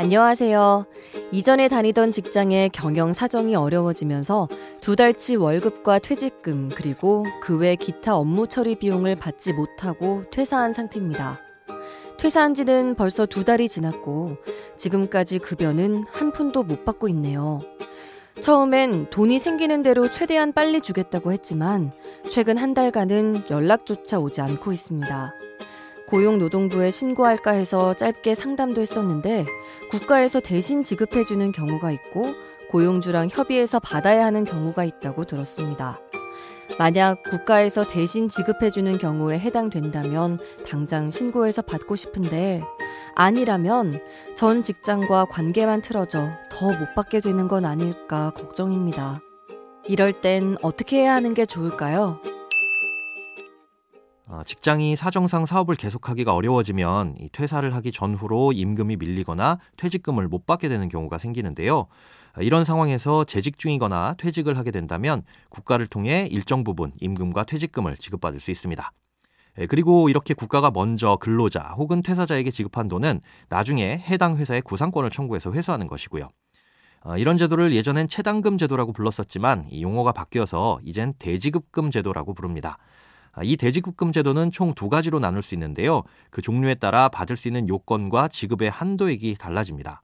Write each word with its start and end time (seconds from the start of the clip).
안녕하세요. 0.00 0.86
이전에 1.30 1.68
다니던 1.68 2.10
직장의 2.10 2.70
경영 2.70 3.12
사정이 3.12 3.54
어려워지면서 3.54 4.48
두 4.80 4.96
달치 4.96 5.36
월급과 5.36 5.98
퇴직금 5.98 6.70
그리고 6.74 7.26
그 7.42 7.58
외 7.58 7.76
기타 7.76 8.16
업무 8.16 8.46
처리 8.46 8.76
비용을 8.76 9.16
받지 9.16 9.52
못하고 9.52 10.24
퇴사한 10.32 10.72
상태입니다. 10.72 11.38
퇴사한 12.16 12.54
지는 12.54 12.94
벌써 12.94 13.26
두 13.26 13.44
달이 13.44 13.68
지났고 13.68 14.38
지금까지 14.78 15.38
급여는 15.38 16.06
한 16.10 16.32
푼도 16.32 16.62
못 16.62 16.86
받고 16.86 17.06
있네요. 17.10 17.60
처음엔 18.40 19.10
돈이 19.10 19.38
생기는 19.38 19.82
대로 19.82 20.10
최대한 20.10 20.54
빨리 20.54 20.80
주겠다고 20.80 21.30
했지만 21.30 21.92
최근 22.30 22.56
한 22.56 22.72
달간은 22.72 23.42
연락조차 23.50 24.18
오지 24.18 24.40
않고 24.40 24.72
있습니다. 24.72 25.34
고용노동부에 26.10 26.90
신고할까 26.90 27.52
해서 27.52 27.94
짧게 27.94 28.34
상담도 28.34 28.80
했었는데 28.80 29.46
국가에서 29.90 30.40
대신 30.40 30.82
지급해주는 30.82 31.52
경우가 31.52 31.92
있고 31.92 32.34
고용주랑 32.68 33.28
협의해서 33.30 33.80
받아야 33.80 34.26
하는 34.26 34.44
경우가 34.44 34.84
있다고 34.84 35.24
들었습니다. 35.24 36.00
만약 36.78 37.22
국가에서 37.24 37.84
대신 37.86 38.28
지급해주는 38.28 38.98
경우에 38.98 39.38
해당된다면 39.38 40.38
당장 40.68 41.10
신고해서 41.10 41.62
받고 41.62 41.96
싶은데 41.96 42.62
아니라면 43.14 44.00
전 44.36 44.62
직장과 44.62 45.26
관계만 45.26 45.82
틀어져 45.82 46.30
더 46.50 46.70
못 46.70 46.94
받게 46.94 47.20
되는 47.20 47.48
건 47.48 47.64
아닐까 47.64 48.32
걱정입니다. 48.36 49.20
이럴 49.88 50.12
땐 50.12 50.56
어떻게 50.62 50.98
해야 50.98 51.14
하는 51.14 51.34
게 51.34 51.44
좋을까요? 51.44 52.20
어, 54.30 54.42
직장이 54.44 54.94
사정상 54.94 55.44
사업을 55.44 55.74
계속하기가 55.74 56.32
어려워지면 56.32 57.16
퇴사를 57.32 57.74
하기 57.74 57.90
전후로 57.90 58.52
임금이 58.52 58.94
밀리거나 58.96 59.58
퇴직금을 59.76 60.28
못 60.28 60.46
받게 60.46 60.68
되는 60.68 60.88
경우가 60.88 61.18
생기는데요. 61.18 61.78
어, 61.78 62.40
이런 62.40 62.64
상황에서 62.64 63.24
재직 63.24 63.58
중이거나 63.58 64.14
퇴직을 64.18 64.56
하게 64.56 64.70
된다면 64.70 65.24
국가를 65.48 65.88
통해 65.88 66.28
일정 66.30 66.62
부분 66.62 66.92
임금과 67.00 67.42
퇴직금을 67.42 67.96
지급받을 67.96 68.38
수 68.38 68.52
있습니다. 68.52 68.92
예, 69.58 69.66
그리고 69.66 70.08
이렇게 70.08 70.32
국가가 70.32 70.70
먼저 70.70 71.16
근로자 71.16 71.74
혹은 71.76 72.00
퇴사자에게 72.00 72.52
지급한 72.52 72.86
돈은 72.86 73.20
나중에 73.48 73.98
해당 73.98 74.36
회사에 74.36 74.60
구상권을 74.60 75.10
청구해서 75.10 75.50
회수하는 75.50 75.88
것이고요. 75.88 76.28
어, 77.02 77.16
이런 77.16 77.36
제도를 77.36 77.74
예전엔 77.74 78.06
체당금 78.06 78.58
제도라고 78.58 78.92
불렀었지만 78.92 79.66
이 79.70 79.82
용어가 79.82 80.12
바뀌어서 80.12 80.78
이젠 80.84 81.14
대지급금 81.18 81.90
제도라고 81.90 82.32
부릅니다. 82.32 82.78
아, 83.32 83.42
이 83.44 83.56
대지급금 83.56 84.12
제도는 84.12 84.50
총 84.50 84.74
두 84.74 84.88
가지로 84.88 85.18
나눌 85.18 85.42
수 85.42 85.54
있는데요. 85.54 86.02
그 86.30 86.42
종류에 86.42 86.74
따라 86.74 87.08
받을 87.08 87.36
수 87.36 87.48
있는 87.48 87.68
요건과 87.68 88.28
지급의 88.28 88.70
한도액이 88.70 89.36
달라집니다. 89.38 90.02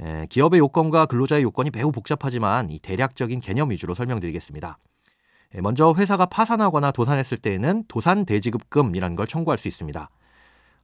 에, 0.00 0.26
기업의 0.28 0.58
요건과 0.58 1.06
근로자의 1.06 1.42
요건이 1.42 1.70
매우 1.72 1.92
복잡하지만 1.92 2.70
이 2.70 2.78
대략적인 2.78 3.40
개념 3.40 3.70
위주로 3.70 3.94
설명드리겠습니다. 3.94 4.78
에, 5.54 5.60
먼저 5.60 5.94
회사가 5.96 6.26
파산하거나 6.26 6.92
도산했을 6.92 7.38
때에는 7.38 7.84
도산 7.88 8.24
대지급금이라는 8.24 9.16
걸 9.16 9.26
청구할 9.26 9.58
수 9.58 9.68
있습니다. 9.68 10.10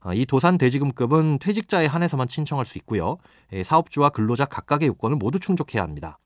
어, 0.00 0.14
이 0.14 0.26
도산 0.26 0.58
대지급금은 0.58 1.38
퇴직자에 1.40 1.86
한해서만 1.86 2.28
신청할 2.28 2.66
수 2.66 2.78
있고요. 2.78 3.16
에, 3.52 3.64
사업주와 3.64 4.10
근로자 4.10 4.44
각각의 4.44 4.88
요건을 4.88 5.16
모두 5.16 5.40
충족해야 5.40 5.82
합니다. 5.82 6.18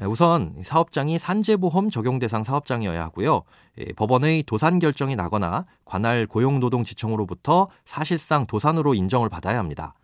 예, 0.00 0.06
우선 0.06 0.54
사업장이 0.62 1.18
산재보험 1.18 1.90
적용 1.90 2.18
대상 2.18 2.42
사업장이어야 2.42 3.02
하고요. 3.04 3.42
예, 3.78 3.92
법원의 3.92 4.44
도산 4.44 4.78
결정이 4.78 5.14
나거나 5.16 5.66
관할 5.84 6.26
고용노동지청으로부터 6.26 7.68
사실상 7.84 8.46
도산으로 8.46 8.94
인정을 8.94 9.28
받아야 9.28 9.58
합니다. 9.58 9.94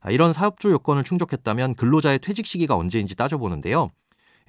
아, 0.00 0.10
이런 0.10 0.32
사업주 0.32 0.70
요건을 0.70 1.04
충족했다면 1.04 1.76
근로자의 1.76 2.18
퇴직 2.18 2.46
시기가 2.46 2.76
언제인지 2.76 3.14
따져보는데요. 3.14 3.90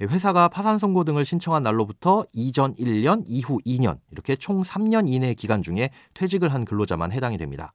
예, 0.01 0.05
회사가 0.05 0.47
파산 0.49 0.79
선고 0.79 1.03
등을 1.03 1.23
신청한 1.23 1.61
날로부터 1.61 2.25
이전 2.33 2.73
1년, 2.73 3.23
이후 3.27 3.59
2년 3.65 3.99
이렇게 4.11 4.35
총 4.35 4.63
3년 4.63 5.07
이내 5.07 5.35
기간 5.35 5.61
중에 5.61 5.91
퇴직을 6.15 6.51
한 6.51 6.65
근로자만 6.65 7.11
해당이 7.11 7.37
됩니다. 7.37 7.73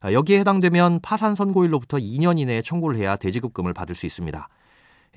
아, 0.00 0.12
여기에 0.12 0.40
해당되면 0.40 1.00
파산 1.00 1.34
선고일로부터 1.34 1.98
2년 1.98 2.38
이내에 2.38 2.62
청구를 2.62 2.96
해야 2.98 3.16
대지급금을 3.16 3.74
받을 3.74 3.94
수 3.94 4.06
있습니다. 4.06 4.48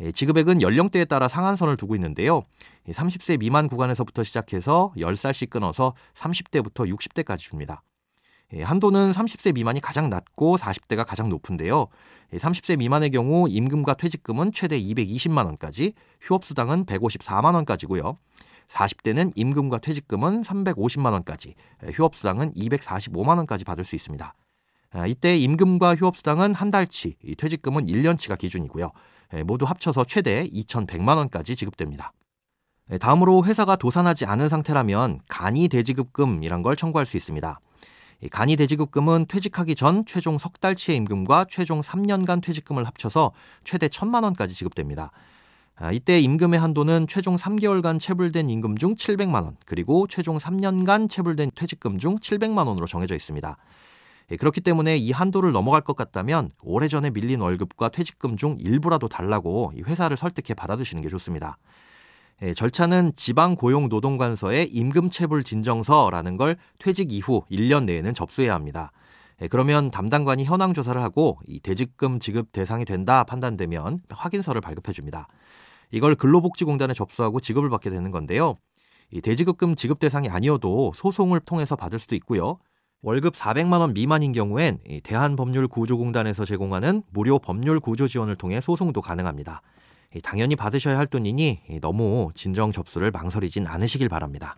예, 0.01 0.11
지급액은 0.11 0.61
연령대에 0.61 1.05
따라 1.05 1.27
상한선을 1.27 1.77
두고 1.77 1.95
있는데요. 1.95 2.41
30세 2.87 3.37
미만 3.39 3.67
구간에서부터 3.67 4.23
시작해서 4.23 4.93
10살씩 4.97 5.49
끊어서 5.49 5.93
30대부터 6.13 6.89
60대까지 6.89 7.39
줍니다. 7.39 7.83
예, 8.53 8.63
한도는 8.63 9.11
30세 9.11 9.53
미만이 9.53 9.81
가장 9.81 10.09
낮고 10.09 10.57
40대가 10.57 11.05
가장 11.05 11.29
높은데요. 11.29 11.87
30세 12.33 12.71
예, 12.71 12.75
미만의 12.77 13.11
경우 13.11 13.47
임금과 13.49 13.95
퇴직금은 13.95 14.53
최대 14.53 14.79
220만 14.79 15.45
원까지, 15.45 15.93
휴업수당은 16.21 16.85
154만 16.85 17.53
원까지고요. 17.55 18.15
40대는 18.69 19.33
임금과 19.35 19.79
퇴직금은 19.79 20.43
350만 20.43 21.11
원까지, 21.11 21.55
휴업수당은 21.91 22.53
245만 22.53 23.37
원까지 23.37 23.65
받을 23.65 23.83
수 23.83 23.95
있습니다. 23.95 24.33
아, 24.91 25.07
이때 25.07 25.37
임금과 25.37 25.95
휴업수당은 25.95 26.53
한 26.53 26.71
달치, 26.71 27.15
퇴직금은 27.37 27.85
1년치가 27.85 28.37
기준이고요. 28.37 28.91
예, 29.33 29.43
모두 29.43 29.65
합쳐서 29.65 30.05
최대 30.05 30.47
2,100만 30.47 31.17
원까지 31.17 31.55
지급됩니다. 31.55 32.13
예, 32.91 32.97
다음으로 32.97 33.43
회사가 33.45 33.75
도산하지 33.75 34.25
않은 34.25 34.49
상태라면 34.49 35.19
간이 35.27 35.67
대지급금이란 35.67 36.61
걸 36.61 36.75
청구할 36.75 37.05
수 37.05 37.17
있습니다. 37.17 37.59
간이 38.31 38.55
대지급금은 38.57 39.27
퇴직하기 39.29 39.75
전 39.75 40.05
최종 40.05 40.37
석 40.37 40.59
달치의 40.59 40.97
임금과 40.97 41.45
최종 41.49 41.79
3년간 41.81 42.43
퇴직금을 42.43 42.85
합쳐서 42.85 43.31
최대 43.63 43.87
1천만 43.87 44.23
원까지 44.23 44.53
지급됩니다. 44.53 45.11
아, 45.75 45.93
이때 45.93 46.19
임금의 46.19 46.59
한도는 46.59 47.07
최종 47.07 47.37
3개월간 47.37 48.01
체불된 48.01 48.49
임금 48.49 48.77
중 48.77 48.95
700만 48.95 49.43
원, 49.45 49.55
그리고 49.65 50.07
최종 50.07 50.37
3년간 50.37 51.09
체불된 51.09 51.51
퇴직금 51.55 51.97
중 51.99 52.17
700만 52.17 52.67
원으로 52.67 52.85
정해져 52.85 53.15
있습니다. 53.15 53.55
예, 54.31 54.37
그렇기 54.37 54.61
때문에 54.61 54.97
이 54.97 55.11
한도를 55.11 55.51
넘어갈 55.51 55.81
것 55.81 55.95
같다면 55.95 56.51
오래전에 56.61 57.09
밀린 57.09 57.41
월급과 57.41 57.89
퇴직금 57.89 58.37
중 58.37 58.57
일부라도 58.59 59.07
달라고 59.07 59.73
회사를 59.85 60.17
설득해 60.17 60.53
받아두시는 60.55 61.01
게 61.01 61.09
좋습니다. 61.09 61.57
예, 62.41 62.53
절차는 62.53 63.13
지방고용노동관서의 63.15 64.69
임금체불 64.71 65.43
진정서라는 65.43 66.37
걸 66.37 66.55
퇴직 66.77 67.11
이후 67.11 67.43
1년 67.51 67.85
내에는 67.85 68.13
접수해야 68.13 68.53
합니다. 68.53 68.91
예, 69.41 69.47
그러면 69.47 69.89
담당관이 69.89 70.45
현황 70.45 70.73
조사를 70.73 71.01
하고 71.01 71.39
이 71.47 71.59
대직금 71.59 72.19
지급 72.19 72.51
대상이 72.51 72.85
된다 72.85 73.23
판단되면 73.23 74.01
확인서를 74.09 74.61
발급해 74.61 74.93
줍니다. 74.93 75.27
이걸 75.91 76.15
근로복지공단에 76.15 76.93
접수하고 76.93 77.39
지급을 77.39 77.69
받게 77.69 77.89
되는 77.89 78.11
건데요. 78.11 78.55
이 79.11 79.21
대지급금 79.21 79.75
지급 79.75 79.99
대상이 79.99 80.29
아니어도 80.29 80.91
소송을 80.95 81.39
통해서 81.39 81.75
받을 81.75 81.97
수도 81.97 82.15
있고요. 82.15 82.59
월급 83.01 83.33
400만 83.33 83.79
원 83.79 83.93
미만인 83.93 84.33
경우엔 84.33 84.79
대한법률구조공단에서 85.03 86.43
제공하는 86.43 87.03
무료 87.11 87.39
법률 87.39 87.79
구조 87.79 88.07
지원을 88.09 88.35
통해 88.35 88.59
소송도 88.59 89.01
가능합니다. 89.01 89.61
당연히 90.21 90.55
받으셔야 90.55 90.97
할 90.97 91.07
돈이니 91.07 91.79
너무 91.81 92.29
진정 92.35 92.71
접수를 92.73 93.11
망설이진 93.11 93.67
않으시길 93.67 94.09
바랍니다. 94.09 94.57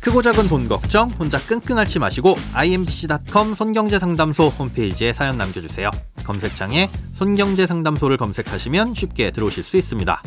크고 0.00 0.22
작은 0.22 0.48
돈 0.48 0.68
걱정 0.68 1.08
혼자 1.18 1.38
끙끙 1.38 1.76
앓지 1.76 1.98
마시고 1.98 2.36
imbc.com 2.54 3.54
손경제상담소 3.54 4.48
홈페이지에 4.48 5.12
사연 5.12 5.36
남겨주세요. 5.36 5.90
검색창에 6.24 6.88
손경제상담소를 7.12 8.16
검색하시면 8.16 8.94
쉽게 8.94 9.32
들어오실 9.32 9.64
수 9.64 9.76
있습니다. 9.76 10.22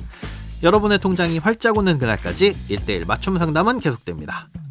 여러분의 0.62 1.00
통장이 1.00 1.38
활짝 1.40 1.78
오는 1.78 1.98
그날까지 1.98 2.54
1대1 2.70 3.08
맞춤 3.08 3.38
상담은 3.38 3.80
계속됩니다. 3.80 4.50